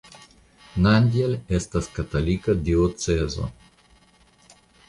Nandjal 0.85 1.35
estas 1.59 1.91
katolika 1.99 2.57
diocezo. 2.71 3.49